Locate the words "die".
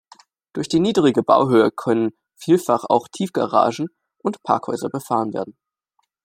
0.67-0.79